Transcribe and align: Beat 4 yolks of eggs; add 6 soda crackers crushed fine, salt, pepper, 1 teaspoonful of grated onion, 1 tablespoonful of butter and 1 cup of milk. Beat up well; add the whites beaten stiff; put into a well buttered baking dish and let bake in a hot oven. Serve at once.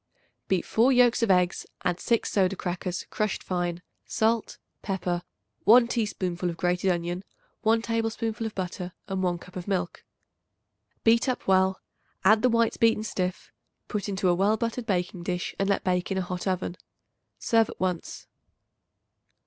Beat 0.47 0.65
4 0.65 0.91
yolks 0.91 1.21
of 1.21 1.29
eggs; 1.29 1.67
add 1.85 1.99
6 1.99 2.31
soda 2.31 2.55
crackers 2.55 3.05
crushed 3.11 3.43
fine, 3.43 3.83
salt, 4.07 4.57
pepper, 4.81 5.21
1 5.65 5.87
teaspoonful 5.89 6.49
of 6.49 6.57
grated 6.57 6.89
onion, 6.91 7.23
1 7.61 7.83
tablespoonful 7.83 8.47
of 8.47 8.55
butter 8.55 8.93
and 9.07 9.21
1 9.21 9.37
cup 9.37 9.55
of 9.55 9.67
milk. 9.67 10.03
Beat 11.03 11.29
up 11.29 11.45
well; 11.47 11.81
add 12.25 12.41
the 12.41 12.49
whites 12.49 12.77
beaten 12.77 13.03
stiff; 13.03 13.51
put 13.87 14.09
into 14.09 14.27
a 14.27 14.33
well 14.33 14.57
buttered 14.57 14.87
baking 14.87 15.21
dish 15.21 15.53
and 15.59 15.69
let 15.69 15.83
bake 15.83 16.09
in 16.09 16.17
a 16.17 16.21
hot 16.23 16.47
oven. 16.47 16.77
Serve 17.37 17.69
at 17.69 17.79
once. 17.79 18.25